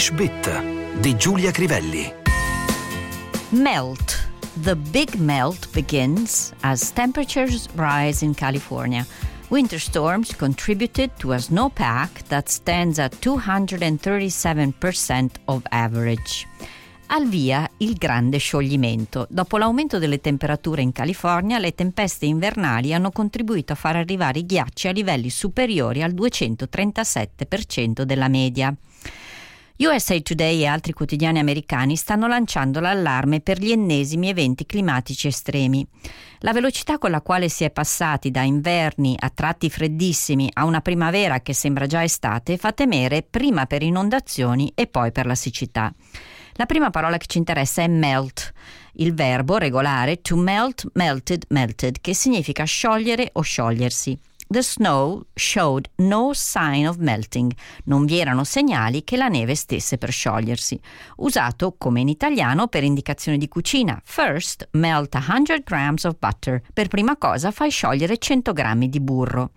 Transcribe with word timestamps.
English 0.00 0.16
Bit 0.16 0.48
di 0.98 1.14
Giulia 1.14 1.50
Crivelli. 1.50 2.10
Melt. 3.50 4.30
The 4.62 4.74
big 4.74 5.16
melt 5.16 5.68
begins 5.72 6.54
as 6.60 6.90
temperatures 6.90 7.68
rise 7.74 8.24
in 8.24 8.32
California. 8.32 9.04
Winter 9.48 9.78
storms 9.78 10.34
contributed 10.34 11.10
to 11.18 11.32
a 11.32 11.38
snowpack 11.38 12.22
that 12.28 12.48
stands 12.48 12.98
at 12.98 13.14
237% 13.20 15.28
of 15.44 15.60
average. 15.68 16.46
Al 17.08 17.28
via 17.28 17.68
il 17.78 17.98
grande 17.98 18.38
scioglimento. 18.38 19.26
Dopo 19.28 19.58
l'aumento 19.58 19.98
delle 19.98 20.22
temperature 20.22 20.80
in 20.80 20.92
California, 20.92 21.58
le 21.58 21.74
tempeste 21.74 22.24
invernali 22.24 22.94
hanno 22.94 23.10
contribuito 23.10 23.74
a 23.74 23.76
far 23.76 23.96
arrivare 23.96 24.38
i 24.38 24.46
ghiacci 24.46 24.88
a 24.88 24.92
livelli 24.92 25.28
superiori 25.28 26.02
al 26.02 26.14
237% 26.14 28.04
della 28.04 28.28
media. 28.28 28.74
USA 29.80 30.20
Today 30.20 30.60
e 30.60 30.66
altri 30.66 30.92
quotidiani 30.92 31.38
americani 31.38 31.96
stanno 31.96 32.26
lanciando 32.26 32.80
l'allarme 32.80 33.40
per 33.40 33.58
gli 33.58 33.70
ennesimi 33.70 34.28
eventi 34.28 34.66
climatici 34.66 35.26
estremi. 35.26 35.86
La 36.40 36.52
velocità 36.52 36.98
con 36.98 37.10
la 37.10 37.22
quale 37.22 37.48
si 37.48 37.64
è 37.64 37.70
passati 37.70 38.30
da 38.30 38.42
inverni 38.42 39.16
a 39.18 39.30
tratti 39.30 39.70
freddissimi 39.70 40.50
a 40.52 40.66
una 40.66 40.82
primavera 40.82 41.40
che 41.40 41.54
sembra 41.54 41.86
già 41.86 42.02
estate 42.02 42.58
fa 42.58 42.72
temere 42.72 43.22
prima 43.22 43.64
per 43.64 43.82
inondazioni 43.82 44.70
e 44.74 44.86
poi 44.86 45.12
per 45.12 45.24
la 45.24 45.34
siccità. 45.34 45.90
La 46.54 46.66
prima 46.66 46.90
parola 46.90 47.16
che 47.16 47.26
ci 47.26 47.38
interessa 47.38 47.80
è 47.80 47.88
melt, 47.88 48.52
il 48.96 49.14
verbo 49.14 49.56
regolare 49.56 50.20
to 50.20 50.36
melt, 50.36 50.88
melted, 50.92 51.44
melted, 51.48 52.02
che 52.02 52.12
significa 52.12 52.64
sciogliere 52.64 53.30
o 53.32 53.40
sciogliersi. 53.40 54.18
The 54.52 54.62
snow 54.62 55.26
showed 55.32 55.88
no 55.98 56.32
sign 56.32 56.84
of 56.84 56.96
melting. 56.96 57.52
Non 57.84 58.04
vi 58.04 58.18
erano 58.18 58.42
segnali 58.42 59.04
che 59.04 59.16
la 59.16 59.28
neve 59.28 59.54
stesse 59.54 59.96
per 59.96 60.10
sciogliersi. 60.10 60.76
Usato 61.18 61.76
come 61.78 62.00
in 62.00 62.08
italiano 62.08 62.66
per 62.66 62.82
indicazioni 62.82 63.38
di 63.38 63.46
cucina. 63.46 64.00
First, 64.02 64.66
melt 64.72 65.16
100 65.16 65.62
grams 65.62 66.02
of 66.02 66.16
butter. 66.18 66.60
Per 66.74 66.88
prima 66.88 67.16
cosa 67.16 67.52
fai 67.52 67.70
sciogliere 67.70 68.18
100 68.18 68.52
grammi 68.52 68.88
di 68.88 68.98
burro. 68.98 69.52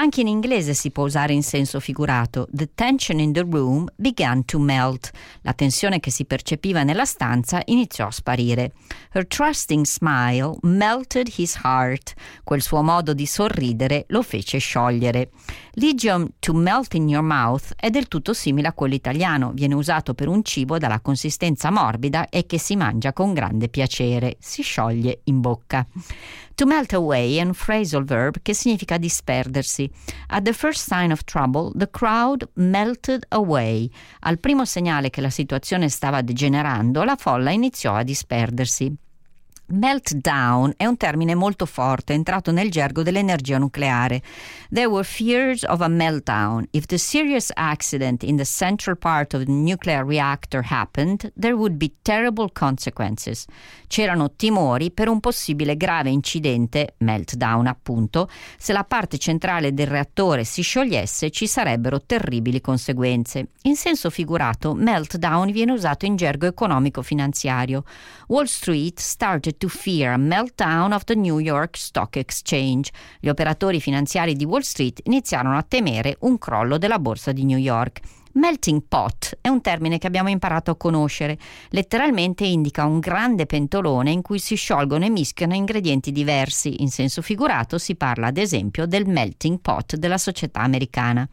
Anche 0.00 0.20
in 0.20 0.28
inglese 0.28 0.74
si 0.74 0.92
può 0.92 1.04
usare 1.04 1.32
in 1.32 1.42
senso 1.42 1.80
figurato. 1.80 2.46
The 2.52 2.70
tension 2.72 3.18
in 3.18 3.32
the 3.32 3.42
room 3.42 3.88
began 3.96 4.44
to 4.44 4.60
melt. 4.60 5.10
La 5.40 5.52
tensione 5.52 5.98
che 5.98 6.12
si 6.12 6.24
percepiva 6.24 6.84
nella 6.84 7.04
stanza 7.04 7.60
iniziò 7.64 8.06
a 8.06 8.12
sparire. 8.12 8.74
Her 9.12 9.26
trusting 9.26 9.84
smile 9.84 10.56
melted 10.62 11.32
his 11.34 11.58
heart. 11.64 12.14
Quel 12.44 12.62
suo 12.62 12.80
modo 12.82 13.12
di 13.12 13.26
sorridere 13.26 14.04
lo 14.10 14.22
fece 14.22 14.58
sciogliere. 14.58 15.30
L'idiom 15.72 16.28
to 16.38 16.52
melt 16.52 16.94
in 16.94 17.08
your 17.08 17.24
mouth 17.24 17.72
è 17.74 17.90
del 17.90 18.06
tutto 18.06 18.32
simile 18.32 18.68
a 18.68 18.74
quello 18.74 18.94
italiano. 18.94 19.50
Viene 19.52 19.74
usato 19.74 20.14
per 20.14 20.28
un 20.28 20.44
cibo 20.44 20.78
dalla 20.78 21.00
consistenza 21.00 21.72
morbida 21.72 22.28
e 22.28 22.46
che 22.46 22.60
si 22.60 22.76
mangia 22.76 23.12
con 23.12 23.34
grande 23.34 23.68
piacere. 23.68 24.36
Si 24.38 24.62
scioglie 24.62 25.22
in 25.24 25.40
bocca. 25.40 25.84
To 26.58 26.66
melt 26.66 26.92
away 26.92 27.36
è 27.36 27.42
un 27.42 27.54
phrasal 27.54 28.02
verb 28.02 28.42
che 28.42 28.52
significa 28.52 28.98
disperdersi. 28.98 29.88
At 30.26 30.42
the 30.42 30.52
first 30.52 30.88
sign 30.88 31.12
of 31.12 31.22
trouble, 31.22 31.70
the 31.76 31.88
crowd 31.88 32.48
melted 32.54 33.26
away. 33.28 33.88
Al 34.22 34.40
primo 34.40 34.64
segnale 34.64 35.08
che 35.08 35.20
la 35.20 35.30
situazione 35.30 35.88
stava 35.88 36.20
degenerando, 36.20 37.04
la 37.04 37.14
folla 37.14 37.52
iniziò 37.52 37.94
a 37.94 38.02
disperdersi. 38.02 38.92
Meltdown 39.70 40.72
è 40.78 40.86
un 40.86 40.96
termine 40.96 41.34
molto 41.34 41.66
forte 41.66 42.14
entrato 42.14 42.52
nel 42.52 42.70
gergo 42.70 43.02
dell'energia 43.02 43.58
nucleare. 43.58 44.22
There 44.70 44.86
were 44.86 45.04
fears 45.04 45.62
of 45.62 45.82
a 45.82 45.88
meltdown. 45.88 46.66
If 46.70 46.86
the 46.86 46.96
serious 46.96 47.50
accident 47.52 48.22
in 48.22 48.36
the 48.36 48.46
central 48.46 48.96
part 48.96 49.34
of 49.34 49.44
the 49.44 49.52
nuclear 49.52 50.06
reactor 50.06 50.64
happened, 50.70 51.30
there 51.38 51.52
would 51.52 51.74
be 51.74 51.92
terrible 52.00 52.48
consequences. 52.50 53.44
C'erano 53.88 54.32
timori 54.36 54.90
per 54.90 55.08
un 55.08 55.20
possibile 55.20 55.76
grave 55.76 56.08
incidente, 56.08 56.94
meltdown 57.00 57.66
appunto, 57.66 58.30
se 58.56 58.72
la 58.72 58.84
parte 58.84 59.18
centrale 59.18 59.74
del 59.74 59.86
reattore 59.86 60.44
si 60.44 60.62
sciogliesse 60.62 61.28
ci 61.28 61.46
sarebbero 61.46 62.00
terribili 62.00 62.62
conseguenze. 62.62 63.48
In 63.64 63.76
senso 63.76 64.08
figurato, 64.08 64.72
meltdown 64.72 65.50
viene 65.52 65.72
usato 65.72 66.06
in 66.06 66.16
gergo 66.16 66.46
economico-finanziario. 66.46 67.84
Wall 68.28 68.46
Street 68.46 68.98
started 68.98 69.56
to 69.58 69.68
fear 69.68 70.16
meltdown 70.16 70.92
of 70.92 71.04
the 71.04 71.14
New 71.14 71.38
York 71.38 71.76
Stock 71.76 72.16
Exchange. 72.16 72.90
Gli 73.20 73.28
operatori 73.28 73.80
finanziari 73.80 74.34
di 74.34 74.44
Wall 74.44 74.62
Street 74.62 75.00
iniziarono 75.04 75.58
a 75.58 75.62
temere 75.62 76.16
un 76.20 76.38
crollo 76.38 76.78
della 76.78 76.98
borsa 76.98 77.32
di 77.32 77.44
New 77.44 77.58
York. 77.58 78.00
Melting 78.32 78.82
pot 78.86 79.36
è 79.40 79.48
un 79.48 79.60
termine 79.60 79.98
che 79.98 80.06
abbiamo 80.06 80.28
imparato 80.28 80.70
a 80.70 80.76
conoscere. 80.76 81.38
Letteralmente 81.70 82.44
indica 82.44 82.84
un 82.84 83.00
grande 83.00 83.46
pentolone 83.46 84.10
in 84.10 84.22
cui 84.22 84.38
si 84.38 84.54
sciolgono 84.54 85.04
e 85.04 85.10
mischiano 85.10 85.54
ingredienti 85.54 86.12
diversi. 86.12 86.82
In 86.82 86.90
senso 86.90 87.20
figurato 87.20 87.78
si 87.78 87.96
parla 87.96 88.28
ad 88.28 88.36
esempio 88.36 88.86
del 88.86 89.06
melting 89.06 89.58
pot 89.60 89.96
della 89.96 90.18
società 90.18 90.60
americana. 90.60 91.28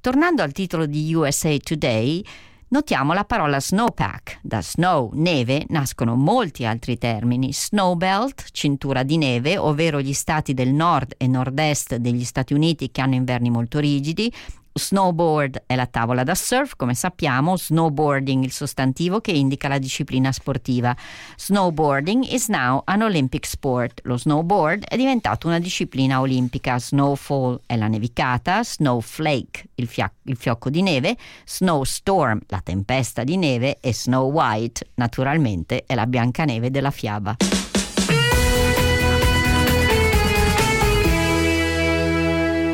Tornando 0.00 0.42
al 0.42 0.52
titolo 0.52 0.86
di 0.86 1.14
USA 1.14 1.54
Today, 1.58 2.24
Notiamo 2.72 3.14
la 3.14 3.24
parola 3.24 3.58
snowpack. 3.58 4.38
Da 4.42 4.62
snow, 4.62 5.10
neve, 5.14 5.64
nascono 5.70 6.14
molti 6.14 6.64
altri 6.64 6.98
termini. 6.98 7.52
Snowbelt, 7.52 8.46
cintura 8.52 9.02
di 9.02 9.16
neve, 9.16 9.58
ovvero 9.58 10.00
gli 10.00 10.12
stati 10.12 10.54
del 10.54 10.68
nord 10.68 11.14
e 11.16 11.26
nord-est 11.26 11.96
degli 11.96 12.22
Stati 12.22 12.54
Uniti 12.54 12.92
che 12.92 13.00
hanno 13.00 13.16
inverni 13.16 13.50
molto 13.50 13.80
rigidi, 13.80 14.32
Snowboard 14.72 15.64
è 15.66 15.74
la 15.74 15.86
tavola 15.86 16.22
da 16.22 16.34
surf, 16.34 16.74
come 16.76 16.94
sappiamo, 16.94 17.56
snowboarding 17.56 18.44
il 18.44 18.52
sostantivo 18.52 19.20
che 19.20 19.32
indica 19.32 19.68
la 19.68 19.78
disciplina 19.78 20.30
sportiva. 20.32 20.96
Snowboarding 21.36 22.24
is 22.24 22.48
now 22.48 22.82
an 22.84 23.02
Olympic 23.02 23.46
sport. 23.46 24.00
Lo 24.04 24.16
snowboard 24.16 24.84
è 24.84 24.96
diventato 24.96 25.48
una 25.48 25.58
disciplina 25.58 26.20
olimpica. 26.20 26.78
Snowfall 26.78 27.60
è 27.66 27.76
la 27.76 27.88
nevicata, 27.88 28.62
snowflake 28.62 29.70
il, 29.74 29.86
fia- 29.88 30.12
il 30.24 30.36
fiocco 30.36 30.70
di 30.70 30.82
neve, 30.82 31.16
snowstorm 31.44 32.40
la 32.46 32.60
tempesta 32.62 33.24
di 33.24 33.36
neve 33.36 33.78
e 33.80 33.92
snow 33.92 34.30
white 34.30 34.90
naturalmente 34.94 35.84
è 35.86 35.94
la 35.94 36.06
biancaneve 36.06 36.70
della 36.70 36.90
fiaba. 36.90 37.36